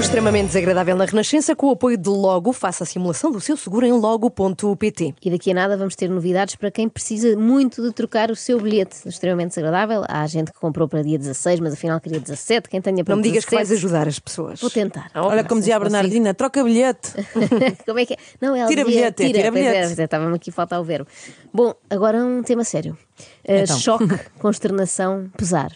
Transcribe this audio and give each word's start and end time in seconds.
O 0.00 0.02
extremamente 0.02 0.46
desagradável 0.46 0.96
na 0.96 1.04
Renascença 1.04 1.54
com 1.54 1.66
o 1.66 1.72
apoio 1.72 1.98
de 1.98 2.08
Logo. 2.08 2.54
Faça 2.54 2.84
a 2.84 2.86
simulação 2.86 3.30
do 3.30 3.38
seu 3.38 3.54
seguro 3.54 3.84
em 3.84 3.92
logo.pt. 3.92 5.14
E 5.22 5.30
daqui 5.30 5.50
a 5.50 5.54
nada 5.54 5.76
vamos 5.76 5.94
ter 5.94 6.08
novidades 6.08 6.56
para 6.56 6.70
quem 6.70 6.88
precisa 6.88 7.36
muito 7.36 7.82
de 7.82 7.92
trocar 7.92 8.30
o 8.30 8.34
seu 8.34 8.58
bilhete. 8.58 9.06
Extremamente 9.06 9.48
desagradável. 9.48 10.02
Há 10.08 10.26
gente 10.26 10.52
que 10.52 10.58
comprou 10.58 10.88
para 10.88 11.02
dia 11.02 11.18
16, 11.18 11.60
mas 11.60 11.74
afinal 11.74 12.00
queria 12.00 12.18
17. 12.18 12.70
Quem 12.70 12.80
tenha 12.80 13.04
para 13.04 13.14
Não 13.14 13.20
me 13.20 13.28
digas 13.28 13.44
que 13.44 13.50
17, 13.50 13.68
vais 13.68 13.78
ajudar 13.78 14.08
as 14.08 14.18
pessoas. 14.18 14.58
Vou 14.58 14.70
tentar. 14.70 15.10
Olha, 15.14 15.44
como 15.44 15.60
dizia 15.60 15.76
a 15.76 15.78
Bernardina, 15.78 16.32
troca 16.32 16.64
bilhete. 16.64 17.12
Como 17.84 17.98
é 17.98 18.06
que 18.06 18.14
é? 18.14 18.16
Não, 18.40 18.56
ela 18.56 18.68
Tira 18.68 18.84
dizia, 18.84 19.00
bilhete, 19.00 19.22
é, 19.22 19.26
tira 19.26 19.52
pois 19.52 19.66
é, 19.66 19.70
bilhete. 19.70 20.00
é, 20.00 20.04
Estava-me 20.04 20.34
aqui 20.34 20.48
a 20.48 20.52
faltar 20.54 20.80
o 20.80 20.84
verbo. 20.84 21.10
Bom, 21.52 21.74
agora 21.90 22.24
um 22.24 22.42
tema 22.42 22.64
sério. 22.64 22.96
Uh, 23.46 23.52
Então. 23.52 23.78
Choque, 23.78 24.18
consternação, 24.40 25.30
pesar. 25.36 25.70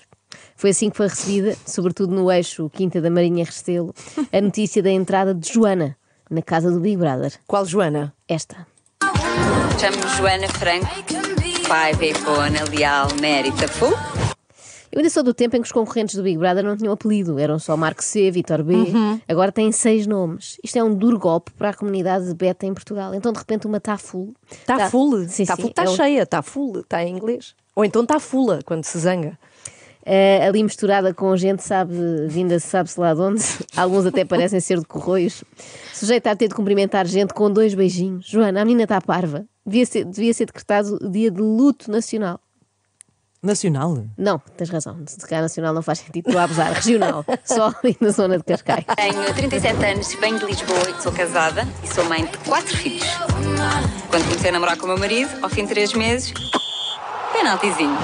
Foi 0.56 0.70
assim 0.70 0.88
que 0.90 0.96
foi 0.96 1.08
recebida, 1.08 1.56
sobretudo 1.66 2.14
no 2.14 2.30
eixo 2.30 2.70
Quinta 2.70 3.00
da 3.00 3.10
Marinha 3.10 3.44
Restelo, 3.44 3.94
a 4.32 4.40
notícia 4.40 4.82
da 4.82 4.90
entrada 4.90 5.34
de 5.34 5.52
Joana 5.52 5.96
na 6.30 6.42
casa 6.42 6.70
do 6.70 6.80
Big 6.80 6.96
Brother. 6.96 7.32
Qual 7.46 7.64
Joana? 7.66 8.14
Esta. 8.28 8.66
Chamo-me 9.80 10.08
Joana 10.16 10.48
Franco, 10.48 10.86
pai, 11.68 11.94
Pepona, 11.96 12.64
Leal, 12.70 13.08
Mérita, 13.20 13.68
Fu. 13.68 13.86
Eu 14.92 14.98
ainda 15.00 15.10
sou 15.10 15.24
do 15.24 15.34
tempo 15.34 15.56
em 15.56 15.60
que 15.60 15.66
os 15.66 15.72
concorrentes 15.72 16.14
do 16.14 16.22
Big 16.22 16.38
Brother 16.38 16.62
não 16.62 16.76
tinham 16.76 16.92
apelido, 16.92 17.36
eram 17.40 17.58
só 17.58 17.76
Marco 17.76 18.02
C, 18.02 18.30
Vitor 18.30 18.62
B. 18.62 18.74
Uhum. 18.74 19.20
Agora 19.26 19.50
têm 19.50 19.72
seis 19.72 20.06
nomes. 20.06 20.56
Isto 20.62 20.78
é 20.78 20.84
um 20.84 20.94
duro 20.94 21.18
golpe 21.18 21.50
para 21.58 21.70
a 21.70 21.74
comunidade 21.74 22.26
de 22.28 22.34
beta 22.34 22.64
em 22.64 22.72
Portugal. 22.72 23.12
Então, 23.12 23.32
de 23.32 23.38
repente, 23.40 23.66
uma 23.66 23.78
está 23.78 23.98
full. 23.98 24.32
Está 24.48 24.76
Tá- 24.78 24.90
full. 24.90 25.26
Sim, 25.28 25.42
Está 25.42 25.56
full, 25.56 25.70
está 25.70 25.82
é 25.82 25.86
cheia, 25.88 26.22
está 26.22 26.42
full, 26.42 26.78
está 26.78 27.02
em 27.02 27.12
inglês. 27.16 27.56
Ou 27.74 27.84
então 27.84 28.02
está 28.04 28.20
fula, 28.20 28.60
quando 28.64 28.84
se 28.84 28.96
zanga. 29.00 29.36
Eh, 30.06 30.46
ali 30.46 30.62
misturada 30.62 31.14
com 31.14 31.34
gente, 31.36 31.62
sabe, 31.62 31.94
vinda 32.28 32.58
sabe-se 32.60 33.00
lá 33.00 33.14
de 33.14 33.20
onde. 33.20 33.42
Alguns 33.74 34.04
até 34.04 34.24
parecem 34.24 34.60
ser 34.60 34.78
de 34.78 34.84
Corroios. 34.84 35.42
Sujeita 35.92 36.30
a 36.30 36.36
ter 36.36 36.48
de 36.48 36.54
cumprimentar 36.54 37.06
gente 37.06 37.32
com 37.32 37.50
dois 37.50 37.72
beijinhos. 37.74 38.26
Joana, 38.26 38.60
a 38.60 38.64
menina 38.64 38.82
está 38.82 39.00
parva. 39.00 39.46
Devia 39.66 39.86
ser, 39.86 40.04
devia 40.04 40.34
ser 40.34 40.44
decretado 40.46 40.98
o 41.00 41.08
dia 41.08 41.30
de 41.30 41.40
luto 41.40 41.90
nacional. 41.90 42.38
Nacional? 43.42 44.04
Não, 44.16 44.38
tens 44.38 44.70
razão. 44.70 44.98
Se 45.06 45.18
cá 45.26 45.40
nacional 45.42 45.74
não 45.74 45.82
faz 45.82 45.98
sentido, 45.98 46.28
estou 46.28 46.40
a 46.40 46.44
abusar. 46.44 46.72
Regional. 46.72 47.24
Só 47.44 47.74
ali 47.82 47.96
na 48.00 48.10
zona 48.10 48.38
de 48.38 48.44
Cascais. 48.44 48.84
Tenho 48.96 49.34
37 49.34 49.84
anos, 49.84 50.14
venho 50.14 50.38
de 50.38 50.46
Lisboa 50.46 50.90
e 50.90 51.02
sou 51.02 51.12
casada 51.12 51.66
e 51.82 51.86
sou 51.86 52.04
mãe 52.06 52.24
de 52.24 52.38
quatro 52.38 52.74
filhos. 52.74 53.06
Quando 54.08 54.24
comecei 54.24 54.48
a 54.48 54.52
namorar 54.52 54.78
com 54.78 54.84
o 54.86 54.88
meu 54.88 54.98
marido, 54.98 55.30
ao 55.42 55.50
fim 55.50 55.64
de 55.64 55.68
três 55.68 55.92
meses, 55.92 56.32
penaltizinho. 57.34 57.98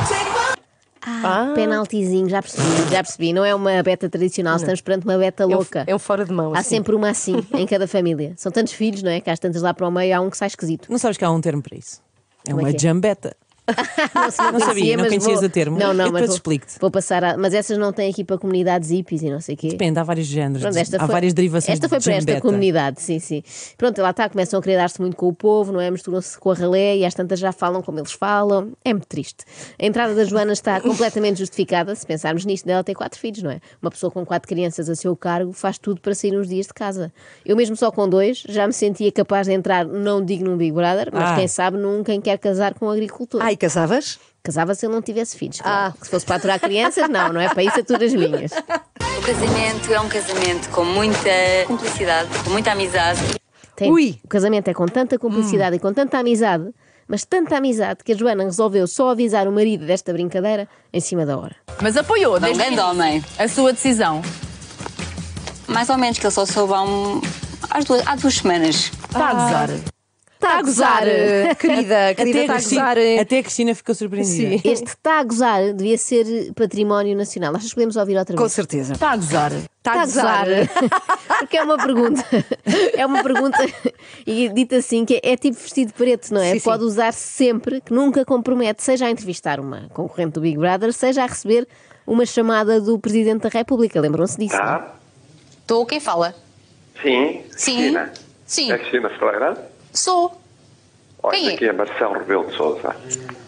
Ah, 1.02 1.52
penaltizinho, 1.54 2.28
já 2.28 2.42
percebi, 2.42 2.90
já 2.90 3.02
percebi. 3.02 3.32
Não 3.32 3.44
é 3.44 3.54
uma 3.54 3.82
beta 3.82 4.08
tradicional, 4.08 4.56
estamos 4.56 4.80
perante 4.80 5.04
uma 5.06 5.16
beta 5.16 5.42
É 5.44 5.46
um- 5.46 5.50
louca. 5.50 5.84
É 5.86 5.94
um 5.94 5.98
fora 5.98 6.24
de 6.24 6.32
mão. 6.32 6.54
Há 6.54 6.58
assim. 6.58 6.68
sempre 6.76 6.94
uma 6.94 7.08
assim 7.10 7.36
em 7.54 7.66
cada 7.66 7.86
família. 7.88 8.34
São 8.36 8.52
tantos 8.52 8.72
filhos, 8.74 9.02
não 9.02 9.10
é? 9.10 9.20
Que 9.20 9.30
às 9.30 9.38
tantas 9.38 9.62
lá 9.62 9.72
para 9.72 9.86
o 9.88 9.90
meio 9.90 10.14
há 10.16 10.20
um 10.20 10.28
que 10.30 10.36
sai 10.36 10.48
esquisito. 10.48 10.90
Não 10.90 10.98
sabes 10.98 11.16
que 11.16 11.24
há 11.24 11.30
um 11.30 11.40
termo 11.40 11.62
para 11.62 11.76
isso? 11.76 12.02
É 12.46 12.50
Como 12.50 12.60
é 12.60 12.64
uma 12.64 12.70
é? 12.76 12.78
jambeta. 12.78 13.36
Não, 14.14 14.52
não 14.52 14.60
sabia, 14.60 14.96
não 14.96 15.04
conhecias 15.06 15.38
vou- 15.40 15.48
o 15.48 15.50
termo? 15.50 15.78
Não, 15.78 15.92
não, 15.94 16.06
Eu 16.06 16.12
mas 16.12 16.26
vou, 16.26 16.34
explico-te. 16.34 16.78
vou 16.80 16.90
passar 16.90 17.22
a... 17.22 17.36
Mas 17.36 17.54
essas 17.54 17.78
não 17.78 17.92
têm 17.92 18.10
aqui 18.10 18.24
para 18.24 18.36
comunidades 18.38 18.90
hippies 18.90 19.22
e 19.22 19.30
não 19.30 19.40
sei 19.40 19.54
o 19.54 19.58
quê. 19.58 19.68
Depende, 19.68 19.98
há 19.98 20.02
vários 20.02 20.26
géneros. 20.26 20.62
Pronto, 20.62 20.76
esta 20.76 20.96
há 20.96 21.00
foi, 21.00 21.08
várias 21.12 21.32
derivações 21.34 21.74
Esta 21.74 21.88
foi 21.88 22.00
para 22.00 22.12
esta 22.12 22.20
jambeta. 22.20 22.40
comunidade, 22.40 23.00
sim, 23.00 23.18
sim. 23.18 23.42
Pronto, 23.78 24.00
lá 24.02 24.10
está, 24.10 24.28
começam 24.28 24.58
a 24.58 24.62
querer 24.62 24.76
dar-se 24.76 25.00
muito 25.00 25.16
com 25.16 25.28
o 25.28 25.32
povo, 25.32 25.72
não 25.72 25.80
é? 25.80 25.90
Misturam-se 25.90 26.38
com 26.38 26.50
a 26.50 26.54
ralé 26.54 26.96
e 26.98 27.04
às 27.04 27.14
tantas 27.14 27.38
já 27.38 27.52
falam 27.52 27.82
como 27.82 27.98
eles 27.98 28.12
falam. 28.12 28.72
É 28.84 28.92
muito 28.92 29.06
triste. 29.06 29.44
A 29.80 29.86
entrada 29.86 30.14
da 30.14 30.24
Joana 30.24 30.52
está 30.52 30.80
completamente 30.82 31.38
justificada, 31.38 31.94
se 31.94 32.04
pensarmos 32.06 32.44
nisto, 32.44 32.66
dela 32.66 32.82
ter 32.82 32.94
quatro 32.94 33.18
filhos, 33.20 33.42
não 33.42 33.50
é? 33.50 33.60
Uma 33.80 33.90
pessoa 33.90 34.10
com 34.10 34.24
quatro 34.26 34.48
crianças 34.48 34.88
a 34.88 34.94
seu 34.96 35.14
cargo 35.16 35.52
faz 35.52 35.78
tudo 35.78 36.00
para 36.00 36.14
sair 36.14 36.36
uns 36.36 36.48
dias 36.48 36.66
de 36.66 36.74
casa. 36.74 37.12
Eu 37.44 37.56
mesmo 37.56 37.76
só 37.76 37.90
com 37.90 38.08
dois 38.08 38.42
já 38.48 38.66
me 38.66 38.72
sentia 38.72 39.12
capaz 39.12 39.46
de 39.46 39.52
entrar, 39.52 39.84
não 39.86 40.24
digo 40.24 40.44
num 40.44 40.56
Big 40.56 40.72
Brother, 40.72 41.10
mas 41.12 41.30
Ah. 41.30 41.36
quem 41.36 41.46
sabe 41.48 41.76
num 41.76 42.02
quem 42.02 42.20
quer 42.20 42.38
casar 42.38 42.74
com 42.74 42.86
um 42.86 42.90
agricultor. 42.90 43.40
E 43.50 43.56
casavas? 43.60 44.18
Casava 44.42 44.74
se 44.74 44.86
ele 44.86 44.94
não 44.94 45.02
tivesse 45.02 45.36
filhos. 45.36 45.58
Ah. 45.60 45.62
Claro. 45.62 45.94
Se 46.02 46.10
fosse 46.10 46.24
para 46.26 46.36
aturar 46.36 46.58
crianças, 46.58 47.08
não, 47.08 47.32
não 47.32 47.40
é? 47.40 47.48
Para 47.48 47.62
isso 47.62 47.78
aturas 47.78 48.02
as 48.02 48.12
linhas. 48.12 48.52
O 48.52 49.22
casamento 49.22 49.92
é 49.92 50.00
um 50.00 50.08
casamento 50.08 50.68
com 50.70 50.84
muita 50.84 51.20
cumplicidade, 51.66 52.28
com 52.42 52.50
muita 52.50 52.72
amizade. 52.72 53.20
Tem- 53.76 53.90
Ui. 53.92 54.18
O 54.24 54.28
casamento 54.28 54.68
é 54.68 54.74
com 54.74 54.86
tanta 54.86 55.18
cumplicidade 55.18 55.76
e 55.76 55.78
com 55.78 55.92
tanta 55.92 56.18
amizade, 56.18 56.64
mas 57.06 57.24
tanta 57.24 57.56
amizade 57.58 58.02
que 58.02 58.12
a 58.12 58.16
Joana 58.16 58.44
resolveu 58.44 58.86
só 58.86 59.10
avisar 59.10 59.46
o 59.46 59.52
marido 59.52 59.84
desta 59.86 60.12
brincadeira 60.12 60.66
em 60.92 61.00
cima 61.00 61.26
da 61.26 61.36
hora. 61.38 61.56
Mas 61.82 61.96
apoiou, 61.96 62.36
Um 62.36 62.40
desde 62.40 62.58
grande 62.62 62.80
homem. 62.80 63.22
a 63.38 63.46
sua 63.48 63.72
decisão. 63.72 64.22
Mais 65.68 65.88
ou 65.88 65.98
menos, 65.98 66.18
que 66.18 66.26
ele 66.26 66.32
só 66.32 66.44
soube 66.46 66.72
há, 66.72 66.82
um, 66.82 67.20
há, 67.70 67.80
duas, 67.80 68.06
há 68.06 68.16
duas 68.16 68.34
semanas. 68.36 68.90
Está 69.08 69.28
a 69.28 69.34
gozar. 69.34 69.70
Está 70.42 70.58
a 70.58 70.62
gozar! 70.62 71.06
eh, 71.06 71.54
querida, 71.54 72.14
querida, 72.16 72.38
Até 72.38 72.38
a, 72.38 72.42
está 72.42 72.52
a 72.52 72.56
Cristina, 72.56 72.80
gozar. 72.82 72.98
eh. 72.98 73.18
até 73.20 73.38
a 73.38 73.42
Cristina 73.42 73.74
ficou 73.74 73.94
surpreendida. 73.94 74.58
Sim. 74.58 74.60
Este 74.64 74.86
está 74.88 75.20
a 75.20 75.22
gozar 75.24 75.74
devia 75.74 75.98
ser 75.98 76.52
património 76.54 77.14
nacional. 77.14 77.54
Achas 77.54 77.68
que 77.68 77.74
podemos 77.74 77.96
ouvir 77.96 78.16
outra 78.16 78.34
Com 78.34 78.42
vez? 78.44 78.52
certeza. 78.52 78.94
Está 78.94 79.10
a 79.10 79.16
gozar. 79.16 79.52
Está 79.52 79.92
a 79.92 80.04
gozar. 80.06 80.46
Porque 81.40 81.58
é 81.58 81.62
uma 81.62 81.76
pergunta. 81.76 82.24
É 82.94 83.04
uma 83.04 83.22
pergunta, 83.22 83.58
e 84.26 84.48
dita 84.48 84.76
assim, 84.76 85.04
que 85.04 85.20
é, 85.22 85.32
é 85.32 85.36
tipo 85.36 85.58
vestido 85.58 85.92
preto, 85.92 86.32
não 86.32 86.40
é? 86.40 86.52
Sim, 86.52 86.58
sim. 86.58 86.64
Pode 86.64 86.84
usar 86.84 87.12
sempre, 87.12 87.80
que 87.82 87.92
nunca 87.92 88.24
compromete, 88.24 88.82
seja 88.82 89.06
a 89.06 89.10
entrevistar 89.10 89.60
uma 89.60 89.88
concorrente 89.92 90.32
do 90.32 90.40
Big 90.40 90.56
Brother, 90.58 90.92
seja 90.92 91.22
a 91.22 91.26
receber 91.26 91.66
uma 92.06 92.24
chamada 92.26 92.80
do 92.80 92.98
Presidente 92.98 93.42
da 93.42 93.48
República. 93.50 94.00
Lembram-se 94.00 94.38
disso? 94.38 94.56
Tá? 94.56 94.94
Estou, 95.60 95.84
quem 95.86 96.00
fala? 96.00 96.34
Sim. 97.02 97.42
Sim. 97.56 97.76
Cristina. 97.76 98.12
Sim. 98.46 98.72
É 98.72 98.78
Cristina 98.78 99.08
Ferreira? 99.10 99.69
Sou. 99.92 100.40
Olha, 101.22 101.36
Quem 101.36 101.48
é? 101.50 101.54
aqui 101.54 101.64
é 101.66 101.72
Marcelo 101.72 102.14
Rebelo 102.14 102.46
de 102.46 102.56
Souza. 102.56 102.96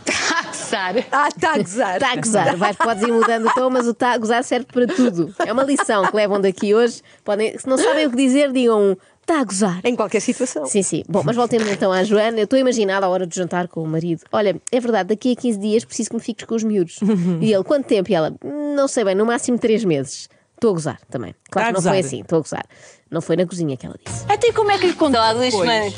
Está 0.06 0.38
a 0.38 0.42
gozar. 0.42 0.94
Ah, 1.10 1.28
está 1.28 1.52
a 1.52 1.58
gozar. 1.58 1.94
Está 1.94 2.12
a 2.12 2.16
gozar, 2.16 2.56
Vais, 2.56 2.76
podes 2.76 3.02
ir 3.02 3.12
mudando 3.12 3.46
o 3.48 3.54
tom, 3.54 3.70
mas 3.70 3.86
o 3.86 3.92
está 3.92 4.12
a 4.12 4.18
gozar 4.18 4.44
serve 4.44 4.66
para 4.66 4.86
tudo. 4.86 5.34
É 5.46 5.52
uma 5.52 5.62
lição 5.62 6.04
que 6.06 6.14
levam 6.16 6.40
daqui 6.40 6.74
hoje. 6.74 7.02
Podem, 7.24 7.56
se 7.58 7.66
não 7.66 7.78
sabem 7.78 8.06
o 8.06 8.10
que 8.10 8.16
dizer, 8.16 8.52
digam 8.52 8.80
um 8.80 8.96
está 9.22 9.40
a 9.40 9.44
gozar. 9.44 9.80
Em 9.84 9.94
qualquer 9.94 10.20
situação. 10.20 10.66
Sim, 10.66 10.82
sim. 10.82 11.04
Bom, 11.08 11.22
mas 11.24 11.36
voltemos 11.36 11.68
então 11.68 11.92
à 11.92 12.02
Joana. 12.02 12.38
Eu 12.38 12.44
estou 12.44 12.56
a 12.56 12.60
imaginar 12.60 13.02
a 13.02 13.08
hora 13.08 13.26
de 13.26 13.34
jantar 13.34 13.68
com 13.68 13.82
o 13.82 13.86
marido. 13.86 14.22
Olha, 14.32 14.60
é 14.70 14.80
verdade, 14.80 15.10
daqui 15.10 15.32
a 15.32 15.36
15 15.36 15.58
dias 15.58 15.84
preciso 15.84 16.10
que 16.10 16.16
me 16.16 16.22
fiques 16.22 16.44
com 16.44 16.54
os 16.54 16.64
miúdos. 16.64 16.98
E 17.40 17.52
ele, 17.52 17.64
quanto 17.64 17.86
tempo? 17.86 18.10
E 18.10 18.14
ela, 18.14 18.34
não 18.42 18.88
sei 18.88 19.04
bem, 19.04 19.14
no 19.14 19.24
máximo 19.24 19.58
3 19.58 19.84
meses. 19.84 20.28
Estou 20.54 20.70
a 20.70 20.74
gozar 20.74 21.00
também. 21.10 21.34
Claro 21.50 21.68
que 21.68 21.74
não 21.74 21.82
foi 21.82 21.98
assim, 22.00 22.20
estou 22.20 22.38
a 22.38 22.42
gozar. 22.42 22.64
Não 23.10 23.20
foi 23.20 23.36
na 23.36 23.46
cozinha 23.46 23.76
que 23.76 23.86
ela 23.86 23.96
disse. 24.04 24.24
Até 24.28 24.52
como 24.52 24.70
é 24.70 24.78
que 24.78 24.86
lhe 24.86 24.94
contou? 24.94 25.20
Há 25.20 25.32
duas 25.32 25.52
semanas. 25.52 25.94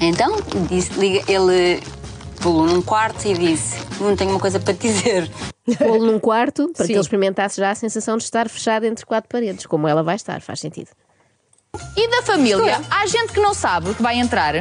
Então, 0.00 0.36
disse, 0.68 0.92
liga, 0.94 1.24
ele 1.30 1.82
pulou 2.40 2.66
num 2.66 2.80
quarto 2.82 3.26
e 3.26 3.34
disse: 3.34 3.76
Não 4.00 4.14
tenho 4.16 4.30
uma 4.30 4.40
coisa 4.40 4.60
para 4.60 4.74
te 4.74 4.88
dizer. 4.88 5.30
Pô-lo 5.78 6.06
num 6.06 6.18
quarto 6.18 6.68
para 6.74 6.84
Sim. 6.84 6.86
que 6.88 6.92
ele 6.94 7.00
experimentasse 7.00 7.60
já 7.60 7.70
a 7.70 7.74
sensação 7.74 8.16
de 8.16 8.24
estar 8.24 8.48
fechado 8.48 8.86
entre 8.86 9.04
quatro 9.04 9.28
paredes, 9.28 9.66
como 9.66 9.86
ela 9.86 10.02
vai 10.02 10.16
estar, 10.16 10.40
faz 10.40 10.60
sentido. 10.60 10.88
E 11.96 12.08
da 12.08 12.22
família? 12.22 12.80
Há 12.90 13.06
gente 13.06 13.32
que 13.32 13.40
não 13.40 13.52
sabe 13.52 13.92
que 13.94 14.02
vai 14.02 14.18
entrar. 14.18 14.54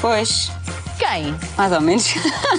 Pois, 0.00 0.50
Quem? 0.98 1.34
mais 1.56 1.72
ou 1.72 1.80
menos. 1.80 2.14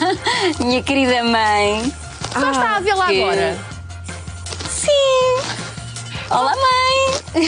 Minha 0.59 0.83
querida 0.83 1.23
mãe. 1.23 1.94
Só 2.33 2.51
está 2.51 2.75
a 2.75 2.79
vê-la 2.81 3.07
que- 3.07 3.23
agora. 3.23 3.57
Sim! 4.69 5.56
Olá, 6.29 6.53
mãe! 6.56 7.41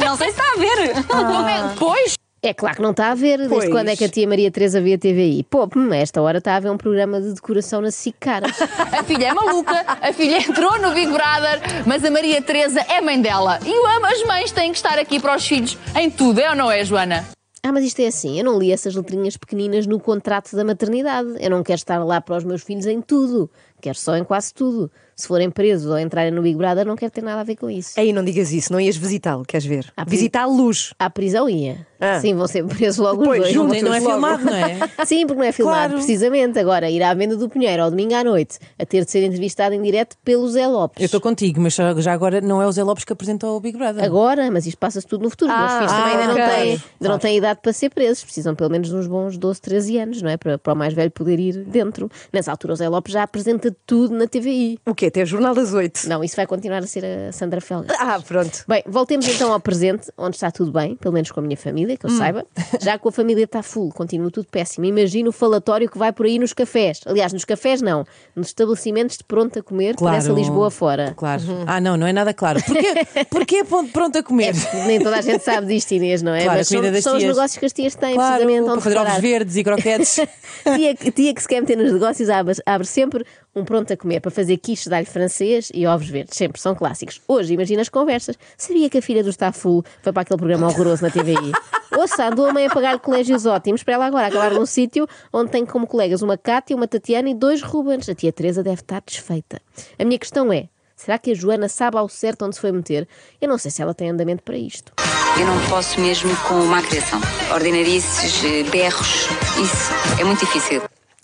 Não 0.04 0.16
sei 0.16 0.32
se 0.32 0.40
está 0.40 0.52
a 0.52 0.56
ver. 0.58 0.90
É? 0.90 1.74
Pois. 1.78 2.14
É 2.42 2.54
claro 2.54 2.76
que 2.76 2.82
não 2.82 2.92
está 2.92 3.10
a 3.10 3.14
ver. 3.14 3.36
Desde 3.36 3.54
Pois. 3.54 3.68
quando 3.68 3.88
é 3.88 3.96
que 3.96 4.04
a 4.04 4.08
tia 4.08 4.26
Maria 4.26 4.50
Teresa 4.50 4.80
vê 4.80 4.94
a 4.94 4.98
TVI? 4.98 5.44
Pô, 5.44 5.68
hum, 5.76 5.92
esta 5.92 6.22
hora 6.22 6.38
está 6.38 6.56
a 6.56 6.60
ver 6.60 6.70
um 6.70 6.76
programa 6.78 7.20
de 7.20 7.34
decoração 7.34 7.82
na 7.82 7.90
SIC 7.90 8.16
Caras. 8.18 8.56
A 8.98 9.04
filha 9.04 9.26
é 9.26 9.34
maluca, 9.34 9.72
a 10.00 10.12
filha 10.12 10.38
entrou 10.38 10.80
no 10.80 10.92
Big 10.92 11.10
Brother, 11.10 11.60
mas 11.86 12.04
a 12.04 12.10
Maria 12.10 12.40
Teresa 12.42 12.80
é 12.80 13.00
mãe 13.00 13.20
dela. 13.20 13.58
E 13.64 13.70
eu 13.70 13.86
amo, 13.86 14.06
as 14.06 14.22
mães 14.24 14.52
têm 14.52 14.70
que 14.70 14.76
estar 14.76 14.98
aqui 14.98 15.20
para 15.20 15.36
os 15.36 15.46
filhos 15.46 15.76
em 15.96 16.10
tudo, 16.10 16.40
é 16.40 16.50
ou 16.50 16.56
não 16.56 16.70
é, 16.70 16.84
Joana? 16.84 17.26
Ah, 17.62 17.72
mas 17.72 17.84
isto 17.84 18.00
é 18.00 18.06
assim, 18.06 18.38
eu 18.38 18.44
não 18.44 18.58
li 18.58 18.72
essas 18.72 18.94
letrinhas 18.94 19.36
pequeninas 19.36 19.86
no 19.86 20.00
contrato 20.00 20.56
da 20.56 20.64
maternidade. 20.64 21.28
Eu 21.40 21.50
não 21.50 21.62
quero 21.62 21.76
estar 21.76 22.02
lá 22.02 22.20
para 22.20 22.36
os 22.36 22.44
meus 22.44 22.62
filhos 22.62 22.86
em 22.86 23.02
tudo. 23.02 23.50
Quero 23.82 23.98
só 23.98 24.16
em 24.16 24.24
quase 24.24 24.54
tudo. 24.54 24.90
Se 25.20 25.28
forem 25.28 25.50
presos 25.50 25.90
ou 25.90 25.98
entrarem 25.98 26.30
no 26.32 26.40
Big 26.42 26.56
Brother, 26.56 26.86
não 26.86 26.96
quero 26.96 27.10
ter 27.12 27.22
nada 27.22 27.40
a 27.42 27.44
ver 27.44 27.56
com 27.56 27.68
isso. 27.70 27.98
Aí 28.00 28.12
não 28.12 28.24
digas 28.24 28.52
isso, 28.52 28.72
não 28.72 28.80
ias 28.80 28.96
visitá-lo, 28.96 29.44
queres 29.44 29.66
ver? 29.66 29.92
Ah, 29.96 30.04
Visitá-los. 30.04 30.94
À 30.98 31.10
prisão 31.10 31.48
ia. 31.48 31.86
Ah. 32.00 32.18
Sim, 32.18 32.34
vão 32.34 32.46
ser 32.46 32.64
presos 32.66 32.96
logo 32.98 33.22
Pois, 33.22 33.40
os 33.40 33.52
dois. 33.52 33.54
juntos. 33.54 33.82
Não 33.82 33.92
é 33.92 33.98
logo. 34.00 34.10
filmado, 34.12 34.44
não 34.46 34.54
é? 34.54 34.78
Sim, 35.04 35.26
porque 35.26 35.38
não 35.40 35.46
é 35.46 35.52
filmado, 35.52 35.78
Claro. 35.90 35.94
precisamente. 35.96 36.58
Agora, 36.58 36.88
ir 36.90 37.02
à 37.02 37.12
venda 37.12 37.36
do 37.36 37.48
Pinheiro 37.48 37.82
ao 37.82 37.90
domingo 37.90 38.14
à 38.14 38.24
noite, 38.24 38.58
a 38.78 38.86
ter 38.86 39.04
de 39.04 39.10
ser 39.10 39.22
entrevistado 39.22 39.74
em 39.74 39.82
direto 39.82 40.16
pelo 40.24 40.48
Zé 40.48 40.66
Lopes. 40.66 40.98
Eu 41.00 41.04
estou 41.06 41.20
contigo, 41.20 41.60
mas 41.60 41.74
já 41.74 42.12
agora 42.12 42.40
não 42.40 42.62
é 42.62 42.66
o 42.66 42.72
Zé 42.72 42.82
Lopes 42.82 43.04
que 43.04 43.12
apresentou 43.12 43.54
o 43.56 43.60
Big 43.60 43.76
Brother. 43.76 44.02
Agora, 44.02 44.50
mas 44.50 44.66
isto 44.66 44.78
passa-se 44.78 45.06
tudo 45.06 45.24
no 45.24 45.28
futuro. 45.30 45.52
Os 45.52 45.58
meus 45.58 45.70
Ah, 45.72 45.78
filhos 45.78 45.92
também 45.92 46.12
ainda, 46.16 46.26
não 46.26 46.34
têm, 46.34 46.70
ainda 46.70 47.08
não 47.10 47.18
têm 47.18 47.36
idade 47.36 47.60
para 47.62 47.72
ser 47.74 47.90
presos. 47.90 48.24
Precisam 48.24 48.54
pelo 48.54 48.70
menos 48.70 48.88
de 48.88 48.94
uns 48.94 49.06
bons 49.06 49.36
12, 49.36 49.60
13 49.60 49.98
anos, 49.98 50.22
não 50.22 50.30
é? 50.30 50.38
Para, 50.38 50.56
para 50.56 50.72
o 50.72 50.76
mais 50.76 50.94
velho 50.94 51.10
poder 51.10 51.38
ir 51.38 51.64
dentro. 51.64 52.10
Nessa 52.32 52.50
altura, 52.50 52.72
o 52.72 52.76
Zé 52.76 52.88
Lopes 52.88 53.12
já 53.12 53.22
apresenta 53.24 53.76
tudo 53.86 54.14
na 54.14 54.26
TVI. 54.26 54.78
O 54.86 54.94
quê? 54.94 55.09
Até 55.10 55.26
Jornal 55.26 55.54
das 55.56 55.72
Oito. 55.72 56.08
Não, 56.08 56.22
isso 56.22 56.36
vai 56.36 56.46
continuar 56.46 56.78
a 56.78 56.86
ser 56.86 57.04
a 57.04 57.32
Sandra 57.32 57.60
Felga. 57.60 57.92
Ah, 57.98 58.20
pronto. 58.26 58.64
Bem, 58.68 58.80
voltemos 58.86 59.26
então 59.26 59.52
ao 59.52 59.58
presente, 59.58 60.08
onde 60.16 60.36
está 60.36 60.52
tudo 60.52 60.70
bem, 60.70 60.94
pelo 60.94 61.12
menos 61.12 61.32
com 61.32 61.40
a 61.40 61.42
minha 61.42 61.56
família, 61.56 61.94
Hum. 61.94 61.98
que 61.98 62.06
eu 62.06 62.10
saiba. 62.10 62.46
Já 62.80 62.96
que 62.96 63.08
a 63.08 63.10
família 63.10 63.42
está 63.44 63.60
full, 63.60 63.90
continua 63.92 64.30
tudo 64.30 64.46
péssimo. 64.48 64.84
Imagino 64.86 65.30
o 65.30 65.32
falatório 65.32 65.90
que 65.90 65.98
vai 65.98 66.12
por 66.12 66.26
aí 66.26 66.38
nos 66.38 66.52
cafés. 66.52 67.00
Aliás, 67.06 67.32
nos 67.32 67.44
cafés 67.44 67.82
não, 67.82 68.04
nos 68.36 68.48
estabelecimentos 68.48 69.16
de 69.18 69.24
pronto 69.24 69.58
a 69.58 69.62
comer, 69.62 69.96
Claro. 69.96 70.12
parece 70.14 70.30
a 70.30 70.32
Lisboa 70.34 70.70
fora. 70.70 71.12
Claro. 71.16 71.42
Ah, 71.66 71.80
não, 71.80 71.96
não 71.96 72.06
é 72.06 72.12
nada 72.12 72.32
claro. 72.32 72.60
Porquê, 72.62 72.94
porquê 73.28 73.64
pronto, 73.92 74.16
a 74.18 74.22
comer? 74.22 74.54
Nem 74.86 75.00
toda 75.02 75.16
a 75.16 75.20
gente 75.20 75.42
sabe 75.42 75.66
disto, 75.66 75.90
Inês, 75.92 76.22
não 76.22 76.32
é? 76.34 76.44
Claro, 76.44 76.58
Mas 76.58 76.68
são, 76.68 77.02
são 77.02 77.16
os 77.16 77.24
negócios 77.24 77.58
que 77.58 77.66
as 77.66 77.72
tias 77.72 77.94
têm, 77.96 78.14
Claro, 78.14 78.34
precisamente, 78.44 78.64
para 78.64 78.72
onde 78.74 78.82
fazer 78.84 78.96
ovos 78.98 79.18
verdes 79.18 79.56
e 79.56 79.64
croquetes. 79.64 80.14
tia, 80.76 80.94
tia 80.94 81.34
que 81.34 81.42
se 81.42 81.48
quer 81.48 81.60
meter 81.60 81.76
nos 81.76 81.92
negócios 81.92 82.30
abre, 82.30 82.54
abre 82.64 82.86
sempre 82.86 83.24
um 83.54 83.64
pronto 83.64 83.92
a 83.92 83.96
comer 83.96 84.20
para 84.20 84.30
fazer 84.30 84.56
quiche 84.56 84.88
de 84.88 84.94
alho 84.94 85.06
francês 85.06 85.70
e 85.74 85.86
ovos 85.86 86.08
verdes. 86.08 86.36
Sempre 86.36 86.60
são 86.60 86.74
clássicos. 86.74 87.20
Hoje, 87.26 87.54
imagina 87.54 87.82
as 87.82 87.88
conversas. 87.88 88.36
Sabia 88.56 88.88
que 88.88 88.98
a 88.98 89.02
filha 89.02 89.22
do 89.22 89.30
Stafu 89.30 89.84
foi 90.02 90.12
para 90.12 90.22
aquele 90.22 90.38
programa 90.38 90.68
horroroso 90.68 91.02
na 91.02 91.10
TVI? 91.10 91.52
Ouça, 91.96 92.28
andou 92.28 92.46
a 92.46 92.52
mãe 92.52 92.66
a 92.66 92.70
pagar 92.70 92.98
colégios 93.00 93.46
ótimos 93.46 93.82
para 93.82 93.94
ela 93.94 94.06
agora 94.06 94.28
acabar 94.28 94.52
num 94.52 94.66
sítio 94.66 95.08
onde 95.32 95.50
tem 95.50 95.66
como 95.66 95.86
colegas 95.86 96.22
uma 96.22 96.38
Cátia, 96.38 96.76
uma 96.76 96.86
Tatiana 96.86 97.28
e 97.28 97.34
dois 97.34 97.62
Rubens. 97.62 98.08
A 98.08 98.14
tia 98.14 98.32
Teresa 98.32 98.62
deve 98.62 98.80
estar 98.82 99.02
desfeita. 99.04 99.60
A 99.98 100.04
minha 100.04 100.18
questão 100.18 100.52
é. 100.52 100.68
Será 100.94 101.18
que 101.18 101.30
a 101.30 101.34
Joana 101.34 101.66
sabe 101.66 101.96
ao 101.96 102.08
certo 102.10 102.44
onde 102.44 102.56
se 102.56 102.60
foi 102.60 102.70
meter? 102.70 103.08
Eu 103.40 103.48
não 103.48 103.56
sei 103.56 103.70
se 103.70 103.80
ela 103.80 103.94
tem 103.94 104.10
andamento 104.10 104.42
para 104.42 104.56
isto. 104.56 104.92
Eu 105.40 105.46
não 105.46 105.58
posso 105.68 105.98
mesmo 105.98 106.30
com 106.46 106.54
má 106.66 106.82
criação. 106.82 107.18
Ordinarices, 107.52 108.44
eh, 108.44 108.62
berros, 108.64 109.26
isso 109.58 110.20
é 110.20 110.24
muito 110.24 110.40
difícil. 110.40 110.82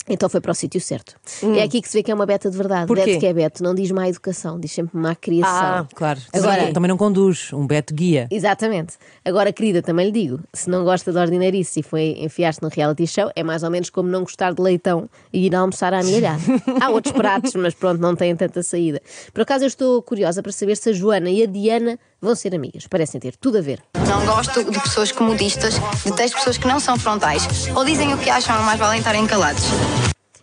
Então 0.09 0.29
foi 0.29 0.39
para 0.39 0.51
o 0.51 0.55
sítio 0.55 0.79
certo. 0.79 1.15
É 1.55 1.63
aqui 1.63 1.81
que 1.81 1.87
se 1.89 1.97
vê 1.97 2.03
que 2.03 2.09
é 2.11 2.13
uma 2.13 2.25
beta 2.25 2.49
de 2.49 2.57
verdade. 2.57 2.87
Porquê? 2.87 3.05
Bete 3.05 3.19
que 3.19 3.25
é 3.25 3.33
Beto, 3.33 3.61
não 3.63 3.75
diz 3.75 3.91
má 3.91 4.07
educação, 4.07 4.59
diz 4.59 4.71
sempre 4.71 4.97
má 4.97 5.13
criação. 5.15 5.51
Ah, 5.53 5.87
Claro. 5.95 6.19
Agora- 6.33 6.55
Também, 6.57 6.73
também 6.73 6.89
não 6.89 6.97
conduz. 6.97 7.51
Um 7.53 7.67
Beto 7.67 7.93
guia. 7.93 8.27
Exatamente. 8.31 8.95
Agora, 9.25 9.51
querida, 9.51 9.81
também 9.81 10.05
lhe 10.07 10.11
digo: 10.11 10.39
se 10.53 10.69
não 10.69 10.83
gosta 10.83 11.11
de 11.11 11.17
ordinarice 11.17 11.79
e 11.79 11.83
foi 11.83 12.15
enfiar-se 12.19 12.61
no 12.61 12.69
reality 12.69 13.05
show, 13.07 13.29
é 13.35 13.43
mais 13.43 13.63
ou 13.63 13.69
menos 13.69 13.89
como 13.89 14.07
não 14.09 14.21
gostar 14.21 14.53
de 14.53 14.61
leitão 14.61 15.09
e 15.33 15.45
ir 15.47 15.55
almoçar 15.55 15.93
à 15.93 16.01
milhada. 16.03 16.41
Há 16.81 16.89
outros 16.89 17.13
pratos, 17.13 17.53
mas 17.55 17.73
pronto, 17.73 17.99
não 17.99 18.15
têm 18.15 18.35
tanta 18.35 18.63
saída. 18.63 19.01
Por 19.33 19.41
acaso, 19.41 19.63
eu 19.65 19.67
estou 19.67 20.01
curiosa 20.01 20.41
para 20.41 20.51
saber 20.51 20.77
se 20.77 20.89
a 20.89 20.93
Joana 20.93 21.29
e 21.29 21.43
a 21.43 21.45
Diana 21.45 21.99
vão 22.21 22.35
ser 22.35 22.53
amigas. 22.55 22.87
Parecem 22.87 23.19
ter 23.19 23.35
tudo 23.37 23.57
a 23.57 23.61
ver. 23.61 23.79
Não 24.07 24.25
gosto 24.25 24.63
de 24.63 24.79
pessoas 24.79 25.11
comodistas, 25.11 25.75
detesto 26.05 26.37
pessoas 26.37 26.57
que 26.57 26.67
não 26.67 26.79
são 26.79 26.97
frontais 26.97 27.67
ou 27.75 27.83
dizem 27.85 28.13
o 28.13 28.17
que 28.17 28.29
acham, 28.29 28.61
mas 28.63 28.79
valem 28.79 28.99
estarem 28.99 29.25
calados. 29.27 29.63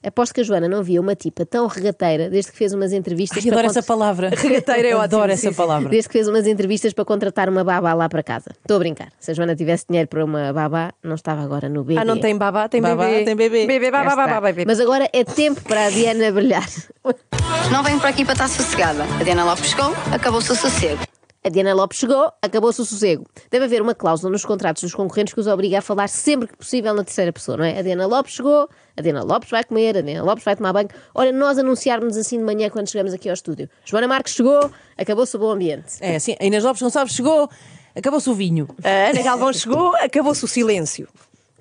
Aposto 0.07 0.35
que 0.35 0.43
a 0.43 0.45
Joana 0.45 0.69
não 0.69 0.83
via 0.83 1.01
uma 1.01 1.15
tipa 1.15 1.47
tão 1.47 1.67
regateira 1.67 2.29
desde 2.29 2.53
que 2.53 2.59
fez 2.59 2.75
umas 2.75 2.93
entrevistas 2.93 3.43
Ai, 3.43 3.49
adoro 3.51 3.63
para 3.63 3.71
essa 3.71 3.81
cont- 3.81 3.87
palavra. 3.89 4.29
Regateira 4.37 4.89
é 4.89 4.93
Eu 4.93 4.99
ótimo, 4.99 5.17
Adoro 5.23 5.35
sim, 5.39 5.49
essa 5.49 5.57
palavra. 5.57 5.89
Desde 5.89 6.09
que 6.11 6.13
fez 6.13 6.29
umas 6.29 6.47
entrevistas 6.47 6.93
para 6.93 7.07
contratar 7.07 7.49
uma 7.49 7.65
babá 7.65 7.95
lá 7.95 8.07
para 8.07 8.23
casa. 8.23 8.51
Estou 8.61 8.77
a 8.77 8.81
brincar. 8.81 9.09
Se 9.19 9.31
a 9.31 9.35
Joana 9.35 9.57
tivesse 9.57 9.87
dinheiro 9.89 10.07
para 10.07 10.23
uma 10.23 10.53
babá, 10.53 10.93
não 11.03 11.15
estava 11.15 11.43
agora 11.43 11.71
no 11.71 11.83
bebê. 11.85 11.99
Ah, 11.99 12.05
não 12.05 12.21
tem 12.21 12.37
babá, 12.37 12.69
tem 12.69 12.83
Babá, 12.83 13.07
bebê. 13.07 13.25
tem 13.25 13.35
bebê. 13.35 13.67
Bebê, 13.67 13.91
babá, 13.91 14.15
babá, 14.15 14.41
bebê. 14.43 14.65
Mas 14.67 14.79
agora 14.79 15.09
é 15.11 15.25
tempo 15.25 15.63
para 15.63 15.87
a 15.87 15.91
Diana 15.91 16.31
brilhar. 16.31 16.69
Não 17.73 17.83
venho 17.83 17.99
para 17.99 18.11
aqui 18.11 18.27
para 18.27 18.35
estar 18.35 18.49
sossegada. 18.49 19.05
A 19.19 19.23
Diana 19.25 19.43
Lopes 19.47 19.71
chegou, 19.71 19.91
acabou-se 20.13 20.53
o 20.53 20.55
sossego. 20.55 21.01
A 21.47 21.51
Diana 21.51 21.75
Lopes 21.75 21.99
chegou, 21.99 22.33
acabou-se 22.41 22.81
o 22.81 22.87
sossego. 22.87 23.27
Deve 23.51 23.67
haver 23.67 23.83
uma 23.83 23.95
cláusula 23.95 24.33
nos 24.33 24.47
contratos 24.47 24.83
dos 24.83 24.95
concorrentes 24.95 25.35
que 25.35 25.41
os 25.41 25.47
obriga 25.47 25.81
a 25.81 25.83
falar 25.83 26.09
sempre 26.09 26.49
que 26.49 26.57
possível 26.57 26.95
na 26.95 27.05
terceira 27.05 27.31
pessoa, 27.31 27.59
não 27.59 27.65
é? 27.67 27.79
A 27.79 27.83
Diana 27.83 28.07
Lopes 28.07 28.33
chegou, 28.33 28.67
a 28.97 29.03
Diana 29.03 29.23
Lopes 29.23 29.51
vai 29.51 29.63
comer, 29.63 29.99
a 29.99 30.01
Diana 30.01 30.25
Lopes 30.25 30.43
vai 30.43 30.57
tomar 30.57 30.73
banho. 30.73 30.89
Olha, 31.15 31.33
nós 31.33 31.59
anunciarmos 31.59 32.17
assim 32.17 32.39
de 32.39 32.45
manhã 32.45 32.71
quando 32.71 32.89
chegamos 32.89 33.13
aqui 33.13 33.29
ao 33.29 33.35
estúdio. 33.35 33.69
Joana 33.85 34.09
Marques 34.09 34.33
chegou, 34.33 34.71
acabou-se 34.97 35.37
o 35.37 35.39
bom 35.39 35.51
ambiente. 35.51 35.97
É 36.01 36.17
assim, 36.17 36.35
a 36.41 36.47
Inês 36.47 36.65
Lopes 36.65 36.81
Gonçalves 36.81 37.15
chegou, 37.15 37.51
acabou-se 37.95 38.31
o 38.31 38.35
vinho. 38.35 38.67
A 38.83 39.11
Ana 39.11 39.23
Galvão 39.23 39.53
chegou, 39.53 39.95
acabou-se 39.97 40.43
o 40.43 40.49
silêncio. 40.49 41.07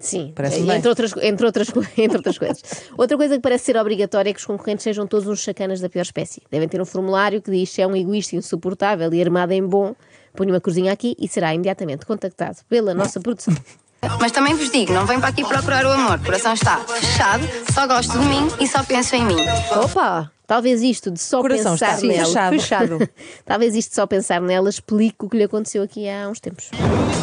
Sim, 0.04 0.34
entre 0.76 0.90
outras, 0.90 1.14
entre, 1.22 1.46
outras, 1.46 1.70
entre 1.98 2.18
outras 2.18 2.38
coisas. 2.38 2.62
Outra 2.98 3.16
coisa 3.16 3.36
que 3.36 3.42
parece 3.42 3.66
ser 3.66 3.78
obrigatória 3.78 4.30
é 4.30 4.34
que 4.34 4.40
os 4.40 4.46
concorrentes 4.46 4.84
sejam 4.84 5.08
todos 5.08 5.28
uns 5.28 5.40
chacanas 5.40 5.80
da 5.80 5.90
pior 5.90 6.02
espécie. 6.02 6.42
Devem 6.52 6.68
ter 6.68 6.82
um 6.82 6.86
formulário 6.86 7.42
que 7.42 7.50
diz 7.50 7.70
se 7.70 7.82
é 7.82 7.88
um 7.88 7.96
egoísta 7.96 8.36
insuportável 8.36 9.14
e 9.14 9.22
armado 9.22 9.54
em 9.54 9.66
bom, 9.66 9.96
ponha 10.36 10.52
uma 10.52 10.60
cruzinha 10.60 10.92
aqui 10.92 11.16
e 11.18 11.28
será 11.28 11.54
imediatamente 11.54 12.06
contactado 12.06 12.58
pela 12.68 12.94
nossa 12.94 13.20
produção. 13.22 13.56
Mas 14.20 14.32
também 14.32 14.54
vos 14.56 14.70
digo, 14.72 14.94
não 14.94 15.06
venho 15.06 15.20
para 15.20 15.30
aqui 15.30 15.44
procurar 15.44 15.86
o 15.86 15.92
amor. 15.92 16.18
O 16.20 16.26
coração 16.26 16.54
está 16.54 16.78
fechado, 16.78 17.48
só 17.74 17.88
gosto 17.88 18.18
de 18.18 18.26
mim 18.26 18.48
e 18.60 18.68
só 18.68 18.84
penso 18.84 19.16
em 19.16 19.26
mim. 19.26 19.38
Opa! 19.84 20.32
Talvez 20.46 20.82
isto 20.82 21.10
de 21.10 21.22
só 21.22 21.42
Coração 21.42 21.72
pensar 21.72 21.96
está 21.96 22.06
nela. 22.06 22.26
fechado. 22.26 22.50
Fechado. 22.52 23.10
Talvez 23.46 23.76
isto 23.76 23.90
de 23.90 23.96
só 23.96 24.06
pensar 24.06 24.42
nela 24.42 24.70
explique 24.70 25.16
o 25.26 25.30
que 25.30 25.38
lhe 25.38 25.44
aconteceu 25.46 25.82
aqui 25.82 26.08
há 26.10 26.28
uns 26.28 26.40
tempos. 26.42 26.70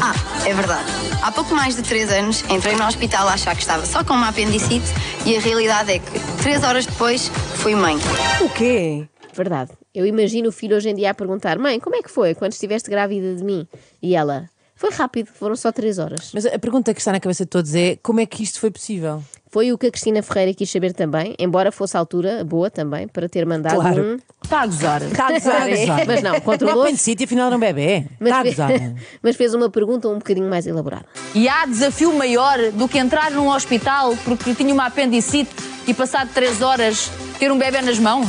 Ah, 0.03 0.15
é 0.49 0.55
verdade. 0.55 0.91
Há 1.23 1.31
pouco 1.31 1.55
mais 1.55 1.77
de 1.77 1.82
3 1.82 2.11
anos 2.12 2.43
entrei 2.49 2.75
no 2.75 2.85
hospital 2.87 3.29
a 3.29 3.35
achar 3.35 3.55
que 3.55 3.61
estava 3.61 3.85
só 3.85 4.03
com 4.03 4.15
uma 4.15 4.31
apendicite 4.31 4.87
e 5.26 5.37
a 5.37 5.41
realidade 5.41 5.93
é 5.93 5.99
que 5.99 6.19
3 6.43 6.65
horas 6.65 6.87
depois 6.87 7.29
fui 7.56 7.75
mãe. 7.75 7.99
O 8.41 8.49
quê? 8.49 9.06
Verdade. 9.35 9.73
Eu 9.94 10.06
imagino 10.06 10.49
o 10.49 10.53
filho 10.53 10.76
hoje 10.76 10.88
em 10.88 10.94
dia 10.94 11.11
a 11.11 11.15
perguntar: 11.15 11.59
Mãe, 11.59 11.79
como 11.79 11.97
é 11.97 12.03
que 12.03 12.11
foi 12.11 12.35
quando 12.35 12.53
estiveste 12.53 12.88
grávida 12.91 13.37
de 13.37 13.44
mim? 13.44 13.69
E 14.03 14.17
ela: 14.17 14.49
Foi 14.81 14.91
rápido, 14.93 15.27
foram 15.27 15.55
só 15.56 15.71
três 15.71 15.99
horas. 15.99 16.31
Mas 16.32 16.47
a 16.47 16.59
pergunta 16.59 16.94
que 16.94 17.00
está 17.03 17.12
na 17.12 17.21
cabeça 17.21 17.44
de 17.44 17.50
todos 17.50 17.75
é 17.75 17.99
como 18.03 18.19
é 18.19 18.25
que 18.25 18.43
isto 18.43 18.59
foi 18.59 18.71
possível? 18.71 19.23
Foi 19.50 19.71
o 19.71 19.77
que 19.77 19.88
a 19.88 19.91
Cristina 19.91 20.23
Ferreira 20.23 20.55
quis 20.55 20.71
saber 20.71 20.94
também, 20.94 21.35
embora 21.38 21.71
fosse 21.71 21.99
a 21.99 22.00
altura 22.00 22.43
boa 22.44 22.71
também 22.71 23.06
para 23.06 23.29
ter 23.29 23.44
mandado 23.44 23.75
Claro. 23.75 24.03
um. 24.03 24.19
Está 24.43 24.62
a 24.62 24.66
gozar. 24.66 25.02
Está 25.02 25.26
a 25.26 25.33
gozar, 25.33 25.69
é? 25.69 25.85
Mas 26.09 26.23
não, 26.23 26.40
controlou. 26.40 26.76
Não 26.76 26.83
apendicite, 26.85 27.25
afinal 27.25 27.49
era 27.49 27.57
um 27.57 27.61
bebê. 27.61 28.07
Está 28.19 28.38
a 28.38 28.43
gozar. 28.43 28.71
mas 29.23 29.37
fez 29.37 29.52
uma 29.52 29.69
pergunta 29.69 30.09
um 30.09 30.14
bocadinho 30.16 30.49
mais 30.49 30.66
elaborada. 30.66 31.04
E 31.35 31.47
há 31.47 31.66
desafio 31.66 32.14
maior 32.14 32.57
do 32.73 32.88
que 32.88 32.97
entrar 32.99 33.31
num 33.33 33.50
hospital 33.50 34.16
porque 34.25 34.54
tinha 34.54 34.73
uma 34.73 34.87
apendicite 34.87 35.50
e 35.87 35.93
passado 35.93 36.31
três 36.33 36.62
horas 36.62 37.11
ter 37.38 37.52
um 37.52 37.59
bebê 37.59 37.83
nas 37.83 37.99
mãos? 37.99 38.26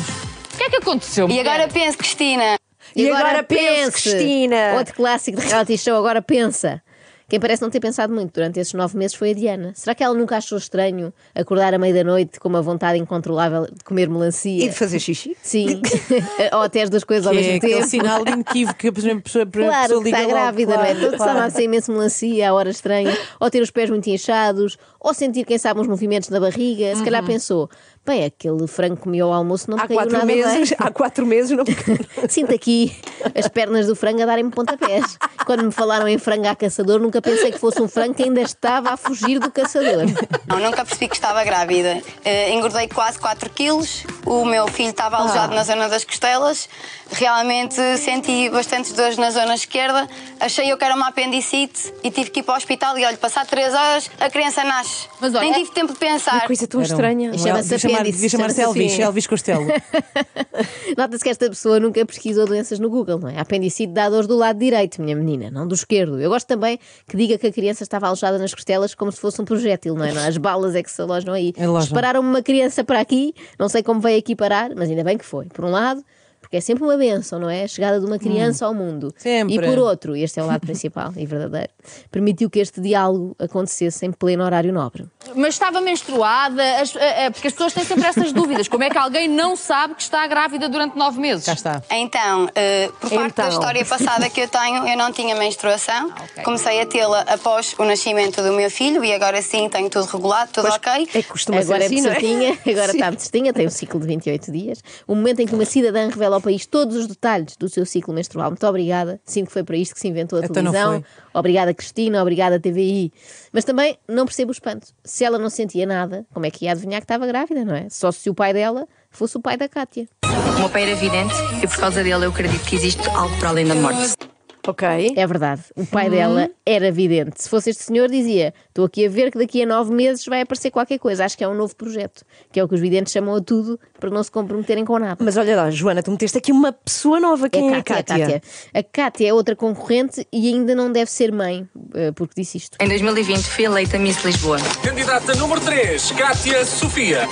O 0.54 0.58
que 0.58 0.64
é 0.64 0.70
que 0.70 0.76
aconteceu? 0.76 1.30
E 1.30 1.40
agora 1.40 1.70
pense, 1.70 1.96
Cristina, 1.98 2.58
E 2.96 3.10
agora 3.10 3.44
pense, 3.44 3.92
Cristina. 3.92 4.76
Outro 4.78 4.94
clássico 4.94 5.40
de 5.40 5.48
reality 5.48 5.78
show, 5.78 5.96
agora 5.96 6.22
pensa. 6.22 6.82
Quem 7.30 7.40
parece 7.40 7.62
não 7.62 7.70
ter 7.70 7.80
pensado 7.80 8.14
muito 8.14 8.34
durante 8.34 8.60
esses 8.60 8.74
nove 8.74 8.98
meses 8.98 9.16
foi 9.16 9.32
a 9.32 9.34
Diana. 9.34 9.72
Será 9.74 9.96
que 9.96 10.04
ela 10.04 10.14
nunca 10.14 10.36
achou 10.36 10.58
estranho 10.58 11.14
acordar 11.34 11.74
à 11.74 11.78
meia 11.78 11.94
da 11.94 12.04
noite 12.04 12.38
com 12.42 12.50
uma 12.50 12.62
vontade 12.62 13.00
incontrolável 13.00 13.68
de 13.72 13.86
comer 13.86 14.10
melancia? 14.10 14.66
E 14.66 14.68
de 14.68 14.76
fazer 14.76 15.00
xixi? 15.00 15.38
Sim. 15.42 15.82
Ou 16.52 16.64
até 16.64 16.82
as 16.82 16.90
duas 16.90 17.06
coisas 17.06 17.26
ao 17.26 17.32
Que 17.32 17.40
é 17.40 17.42
mesmo 17.42 17.56
aquele 17.60 17.74
tempo. 17.76 17.88
sinal 17.88 18.26
de 18.26 18.32
inequívoco 18.34 18.78
que 18.78 18.88
a 18.90 18.92
pessoa, 18.92 19.14
a 19.14 19.46
Claro, 19.48 20.04
liga 20.04 20.10
está 20.10 20.20
logo, 20.24 20.30
grávida, 20.30 20.76
não 20.76 20.84
é? 20.84 20.94
claro, 20.94 21.00
Todo 21.06 21.18
claro. 21.18 21.40
a 21.40 21.50
ser 21.50 21.64
imenso 21.64 21.92
melancia 21.94 22.50
à 22.50 22.54
hora 22.54 22.70
estranha, 22.70 23.18
ou 23.40 23.50
ter 23.50 23.62
os 23.62 23.72
pés 23.72 23.90
muito 23.90 24.10
inchados, 24.10 24.78
ou 25.00 25.14
sentir, 25.14 25.46
quem 25.46 25.58
sabe, 25.58 25.80
uns 25.80 25.88
movimentos 25.88 26.28
na 26.28 26.40
barriga. 26.42 26.94
Se 26.98 27.02
calhar 27.04 27.24
pensou, 27.26 27.70
bem, 28.06 28.26
aquele 28.26 28.68
frango 28.68 28.96
que 28.98 29.04
comeu 29.04 29.28
ao 29.28 29.34
almoço 29.34 29.70
não 29.70 29.78
me 29.78 29.84
Há 29.84 29.88
caiu 29.88 29.98
quatro 30.00 30.14
nada 30.14 30.26
meses, 30.26 30.70
bem. 30.70 30.78
há 30.88 30.92
quatro 30.92 31.26
meses 31.26 31.52
não. 31.56 31.64
Sinto 32.28 32.54
aqui 32.54 32.96
as 33.36 33.48
pernas 33.48 33.88
do 33.88 33.96
frango 33.96 34.22
a 34.24 34.26
darem-me 34.26 34.52
pontapés. 34.52 35.18
Quando 35.46 35.64
me 35.64 35.72
falaram 35.72 36.08
em 36.08 36.18
frango 36.18 36.48
a 36.48 36.56
caçador, 36.56 37.00
nunca 37.00 37.22
pensei 37.22 37.52
que 37.52 37.60
fosse 37.60 37.82
um 37.82 37.88
frango 37.88 38.14
que 38.16 38.24
ainda 38.24 38.42
estava 38.42 38.92
a 38.94 38.98
fugir 38.98 39.40
do 39.40 39.52
caçador. 39.52 40.06
não, 40.48 40.60
nunca 40.60 40.84
percebi 40.86 41.08
que 41.08 41.16
estava 41.16 41.44
grávida. 41.44 42.02
Eh, 42.26 42.52
engordei 42.54 42.88
quase 42.88 43.20
4 43.20 43.50
quilos, 43.50 44.04
o 44.26 44.46
meu 44.46 44.68
filho 44.68 44.90
estava 44.90 45.18
alojado 45.18 45.54
na 45.56 45.64
zona 45.64 45.88
das 45.88 46.04
costelas, 46.04 46.68
realmente 47.12 47.76
senti 47.98 48.50
bastantes 48.50 48.94
dores 48.94 49.18
na 49.18 49.30
zona 49.32 49.54
esquerda, 49.56 50.08
achei 50.40 50.72
eu 50.72 50.78
que 50.78 50.84
era 50.84 50.96
uma 50.96 51.08
apendicite 51.10 51.94
e 52.04 52.10
tive 52.12 52.30
que 52.30 52.40
ir 52.40 52.44
para 52.44 52.56
o 52.56 52.58
hospital 52.58 52.98
e 52.98 53.06
olha, 53.06 53.18
passado 53.18 53.48
3 53.48 53.74
horas 53.74 54.12
a 54.20 54.30
criança 54.30 54.64
nasce. 54.64 55.08
Mas 55.20 55.34
olha- 55.36 55.42
Nem 55.42 55.54
tive 55.54 55.72
tempo 55.72 55.94
de 55.94 56.00
pensar. 56.00 56.46
Coisa 56.48 56.68
tão 56.68 56.82
Era 56.82 56.90
estranha. 56.90 57.32
um 57.32 57.38
Chama-se 57.38 57.70
chamar, 57.92 58.04
devia 58.04 58.30
chamar-se 58.30 58.56
chama-se 58.56 58.80
Elvis, 58.80 58.94
assim. 58.94 59.02
Elvis 59.02 59.28
Costello. 59.28 59.68
Nota-se 60.98 61.24
que 61.24 61.30
esta 61.30 61.50
pessoa 61.50 61.80
nunca 61.80 62.06
pesquisou 62.06 62.46
doenças 62.46 62.80
no 62.80 62.90
Google, 62.90 63.20
não 63.20 63.30
é? 63.30 63.40
Apendicite 63.40 63.94
dá 63.94 64.10
dor 64.10 64.28
do 64.28 64.36
lado 64.36 64.60
direito, 64.60 65.02
minha 65.02 65.16
menina, 65.16 65.50
não 65.50 65.68
do 65.68 65.76
esquerdo. 65.76 66.20
Eu 66.20 66.30
gosto 66.30 66.48
também 66.48 66.80
que 67.08 67.18
diga 67.18 67.38
que 67.38 67.48
a 67.48 67.52
criança 67.52 67.84
estava 67.84 68.08
alojada 68.08 68.38
nas 68.38 68.54
costelas 68.54 68.94
como 68.94 69.12
se 69.12 69.20
fosse 69.20 69.42
um 69.42 69.46
projétil, 69.46 69.96
não 69.96 70.06
é? 70.06 70.12
Não, 70.12 70.28
As 70.28 70.38
balas 70.38 70.76
é 70.76 70.84
que 70.84 70.92
se 70.92 71.02
alojam 71.02 71.34
aí. 71.34 71.54
Alojam. 71.58 71.82
Dispararam-me 71.82 72.30
uma 72.30 72.42
criança 72.42 72.84
para 72.84 73.00
aqui, 73.00 73.34
não 73.58 73.70
sei 73.70 73.84
como 73.84 74.00
veio 74.00 74.20
aqui 74.20 74.36
parar, 74.36 74.72
mas 74.76 74.90
ainda 74.90 75.04
bem 75.04 75.18
que 75.18 75.26
foi. 75.26 75.46
Por 75.48 75.66
um 75.66 75.72
lado, 75.72 76.04
porque 76.52 76.58
é 76.58 76.62
sempre 76.62 76.84
uma 76.84 76.98
benção, 76.98 77.40
não 77.40 77.50
é? 77.50 77.64
A 77.64 77.68
chegada 77.70 77.98
de 77.98 78.06
uma 78.06 78.20
criança 78.20 78.66
ao 78.66 78.74
mundo. 78.74 79.14
Sempre. 79.18 79.56
E 79.56 79.62
por 79.62 79.80
outro, 79.80 80.18
este 80.18 80.38
é 80.38 80.44
o 80.44 80.48
lado 80.48 80.60
principal 80.60 81.14
e 81.16 81.26
verdadeiro, 81.26 81.70
permitiu 82.12 82.50
que 82.50 82.60
este 82.60 82.82
diálogo 82.82 83.34
acontecesse 83.40 84.06
em 84.06 84.12
pleno 84.12 84.44
horário 84.44 84.74
nobre. 84.74 85.06
Mas 85.34 85.54
estava 85.54 85.80
menstruada, 85.80 86.62
as- 86.82 86.94
eh, 86.98 87.26
eh, 87.28 87.30
porque 87.30 87.48
as 87.48 87.54
pessoas 87.54 87.74
têm 87.74 87.86
sempre 87.86 88.06
essas 88.06 88.34
dúvidas. 88.34 88.68
Como 88.68 88.84
é 88.84 88.90
que 88.90 88.98
alguém 88.98 89.30
não 89.30 89.56
sabe 89.56 89.96
que 89.96 90.02
está 90.02 90.28
grávida 90.28 90.68
durante 90.68 90.98
nove 90.98 91.22
meses? 91.22 91.46
Cá 91.46 91.54
está. 91.54 91.82
Então, 91.90 92.50
eh, 92.54 92.90
por 93.00 93.10
parte 93.10 93.36
da 93.38 93.44
Então. 93.46 93.48
história 93.50 93.86
passada 93.86 94.30
que 94.30 94.42
eu 94.42 94.50
tenho, 94.50 94.86
eu 94.90 94.98
não 94.98 95.10
tinha 95.14 95.34
menstruação. 95.36 96.08
ok. 96.10 96.44
Comecei 96.44 96.82
a 96.82 96.86
tê-la 96.86 97.22
após 97.22 97.74
o 97.80 97.86
nascimento 97.86 98.42
do 98.42 98.52
meu 98.52 98.70
filho 98.70 99.06
e 99.06 99.14
agora 99.14 99.42
sim 99.42 99.70
tenho 99.70 99.90
tudo 99.90 100.04
regulado, 100.06 100.52
tudo 100.52 100.68
ok. 100.68 100.92
É 101.14 101.22
que 101.22 101.24
costuma 101.24 101.60
agora 101.62 101.80
ser 101.80 101.86
assim, 101.86 101.96
é 101.96 102.00
é? 102.00 102.14
certinha, 102.14 102.58
agora 102.68 102.92
está 102.92 103.12
certinha, 103.18 103.54
tem 103.54 103.68
um 103.68 103.70
ciclo 103.70 104.02
de 104.02 104.08
28 104.08 104.52
dias. 104.52 104.84
O 105.08 105.16
momento 105.16 105.40
em 105.40 105.48
que 105.48 105.56
uma 105.56 105.64
cidadã 105.64 106.10
revela 106.10 106.41
ao 106.42 106.44
país 106.44 106.66
todos 106.66 106.98
os 106.98 107.08
detalhes 107.08 107.56
do 107.56 107.70
seu 107.70 107.86
ciclo 107.86 108.14
menstrual. 108.14 108.50
Muito 108.50 108.66
obrigada. 108.66 109.22
Sinto 109.24 109.48
que 109.48 109.54
foi 109.54 109.64
para 109.64 109.78
isto 109.78 109.94
que 109.94 110.02
se 110.02 110.08
inventou 110.08 110.40
a 110.40 110.44
Então 110.44 110.54
televisão. 110.54 111.04
Obrigada, 111.34 111.74
Cristina. 111.74 112.22
Obrigada, 112.22 112.60
TVI. 112.60 113.14
Mas 113.54 113.64
também 113.64 113.98
não 114.08 114.26
percebo 114.26 114.50
o 114.50 114.52
espanto. 114.52 114.88
Se 115.04 115.24
ela 115.24 115.38
não 115.38 115.50
sentia 115.50 115.86
nada, 115.86 116.26
como 116.34 116.46
é 116.46 116.52
que 116.52 116.66
ia 116.66 116.72
adivinhar 116.72 117.00
que 117.00 117.06
estava 117.06 117.26
grávida, 117.28 117.64
não 117.64 117.76
é? 117.76 117.88
Só 117.90 118.12
se 118.12 118.30
o 118.30 118.34
pai 118.34 118.54
dela 118.54 118.88
fosse 119.10 119.38
o 119.38 119.42
pai 119.42 119.56
da 119.56 119.70
Kátia. 119.70 120.08
O 120.26 120.60
meu 120.60 120.70
pai 120.70 120.84
era 120.84 120.96
vidente 120.96 121.34
e 121.64 121.68
por 121.68 121.78
causa 121.78 122.04
dele 122.04 122.26
eu 122.26 122.30
acredito 122.30 122.64
que 122.66 122.76
existe 122.76 123.08
algo 123.10 123.38
para 123.38 123.50
além 123.50 123.68
da 123.68 123.76
morte. 123.76 124.31
Ok. 124.68 125.14
É 125.16 125.28
verdade. 125.28 125.62
O 125.76 125.86
pai 125.86 126.06
Uhum. 126.06 126.12
dela 126.12 126.50
era 126.66 126.92
vidente. 126.92 127.42
Se 127.42 127.50
fosse 127.50 127.70
este 127.72 127.84
senhor, 127.84 128.10
dizia: 128.10 128.54
Estou 128.70 128.86
aqui 128.86 129.06
a 129.06 129.10
ver 129.10 129.32
que 129.32 129.38
daqui 129.38 129.64
a 129.64 129.66
nove 129.66 129.94
meses 129.94 130.26
vai 130.26 130.42
aparecer 130.42 130.72
qualquer 130.72 130.98
coisa. 131.00 131.26
Acho 131.26 131.38
que 131.38 131.44
é 131.44 131.48
um 131.48 131.54
novo 131.56 131.76
projeto. 131.76 132.24
Que 132.52 132.60
é 132.60 132.64
o 132.64 132.68
que 132.68 132.76
os 132.76 132.82
videntes 132.82 133.12
chamam 133.14 133.36
a 133.36 133.42
tudo 133.42 133.80
para 134.00 134.10
não 134.10 134.24
se 134.24 134.32
comprometerem 134.32 134.86
com 134.86 134.98
nada. 135.00 135.18
Mas 135.24 135.38
olha 135.38 135.56
lá, 135.56 135.70
Joana, 135.72 136.02
tu 136.04 136.12
meteste 136.12 136.38
aqui 136.38 136.52
uma 136.52 136.72
pessoa 136.72 137.20
nova. 137.20 137.50
Quem 137.50 137.74
é, 137.74 137.78
a 137.78 137.84
Cátia? 137.84 138.16
a 138.16 138.20
Cátia. 138.20 138.42
A 138.74 138.84
Cátia 138.84 139.28
é 139.30 139.34
outra 139.34 139.56
concorrente 139.56 140.26
e 140.32 140.48
ainda 140.54 140.76
não 140.76 140.92
deve 140.92 141.10
ser 141.10 141.32
mãe, 141.32 141.68
eh, 141.96 142.12
porque 142.12 142.34
disse 142.42 142.58
isto. 142.58 142.78
Em 142.80 142.88
2020 142.88 143.44
fui 143.44 143.66
eleita 143.66 143.98
Miss 143.98 144.24
Lisboa. 144.24 144.58
Candidata 144.84 145.34
número 145.36 145.60
3, 145.62 146.12
Kátia 146.12 146.64
Sofia. 146.66 147.28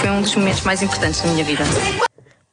Foi 0.00 0.10
um 0.10 0.20
dos 0.22 0.34
momentos 0.34 0.62
mais 0.62 0.82
importantes 0.82 1.20
da 1.22 1.28
minha 1.30 1.44
vida. 1.44 1.64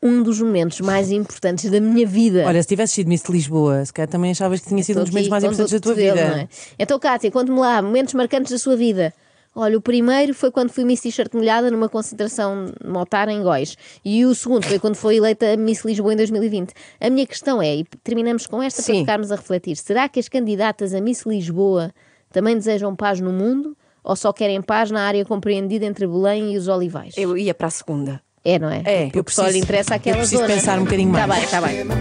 Um 0.02 0.24
dos 0.24 0.42
momentos 0.42 0.82
mais 0.82 1.12
importantes 1.12 1.70
da 1.70 1.80
minha 1.80 2.08
vida. 2.08 2.44
Olha, 2.46 2.62
se 2.62 2.68
tivesse 2.68 2.94
sido 2.94 3.08
Miss 3.08 3.22
de 3.22 3.32
Lisboa, 3.32 3.86
se 3.86 3.94
calhar 3.94 4.10
também 4.10 4.32
achavas 4.32 4.62
que 4.62 4.68
tinha 4.68 4.84
sido 4.84 5.00
um 5.00 5.04
dos 5.04 5.12
momentos 5.12 5.30
mais 5.30 5.44
importantes 5.44 5.74
da 5.74 5.80
tua 5.80 5.94
vida. 5.94 6.16
dele, 6.16 6.28
não 6.28 6.38
é? 6.38 6.50
Então, 6.80 6.98
Cátia, 7.00 7.30
conte-me 7.30 7.60
lá, 7.60 7.82
momentos 7.82 8.14
marcantes 8.14 8.52
da 8.52 8.58
sua 8.58 8.76
vida. 8.76 9.14
Olha, 9.54 9.78
o 9.78 9.82
primeiro 9.82 10.34
foi 10.34 10.50
quando 10.50 10.72
fui 10.72 10.86
Miss 10.86 11.02
T-shirt 11.02 11.34
molhada 11.34 11.70
numa 11.70 11.90
concentração 11.90 12.74
motar 12.86 13.28
em 13.28 13.44
Góis. 13.44 13.78
E 14.04 14.26
o 14.26 14.34
segundo 14.34 14.66
foi 14.66 14.80
quando 14.80 14.96
foi 14.96 15.18
eleita 15.18 15.58
Miss 15.58 15.84
Lisboa 15.84 16.14
em 16.14 16.16
2020. 16.16 16.74
A 17.02 17.10
minha 17.10 17.28
questão 17.28 17.62
é, 17.62 17.76
e 17.76 17.84
terminamos 18.02 18.48
com 18.48 18.64
esta 18.64 18.82
para 18.82 18.94
Sim. 18.94 19.02
ficarmos 19.02 19.32
a 19.32 19.36
refletir: 19.36 19.76
será 19.76 20.08
que 20.08 20.22
as 20.22 20.30
candidatas 20.30 20.94
a 20.94 21.02
Miss 21.02 21.26
Lisboa 21.26 21.94
também 22.32 22.56
desejam 22.56 22.96
paz 22.96 23.20
no 23.20 23.34
mundo? 23.34 23.76
Ou 24.04 24.16
só 24.16 24.34
querem 24.34 24.62
paz 24.64 24.90
na 24.90 25.04
área 25.04 25.24
compreendida 25.24 25.86
entre 25.86 26.08
Belém 26.08 26.54
e 26.54 26.58
os 26.58 26.68
Olivais? 26.68 27.14
Eu 27.18 27.38
ia 27.38 27.54
para 27.54 27.68
a 27.68 27.72
segunda. 27.72 28.22
É, 28.44 28.58
não 28.58 28.70
é? 28.70 28.82
É, 28.86 29.10
Porque 29.12 29.32
só 29.32 29.48
lhe 29.48 29.60
interessa 29.60 29.96
aquela 29.96 30.18
eu 30.18 30.22
preciso 30.22 30.42
zona. 30.42 30.54
pensar 30.54 30.80
um 30.80 30.84
bocadinho 30.84 31.10
mais. 31.12 31.44
Está 31.44 31.62
bem, 31.62 31.80
está 31.80 31.86
bem. 31.86 31.98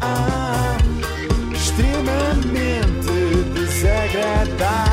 Ah, 0.00 0.76
extremamente 1.54 3.06
desagradável. 3.54 4.89